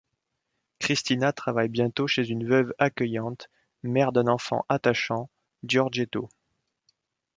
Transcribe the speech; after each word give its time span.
Cristina 0.79 1.31
travaille 1.31 1.69
bientôt 1.69 2.07
chez 2.07 2.27
une 2.27 2.47
veuve 2.49 2.73
accueillante, 2.79 3.51
mère 3.83 4.11
d'un 4.11 4.25
enfant 4.25 4.65
attachant, 4.67 5.29
Giorgetto. 5.63 6.27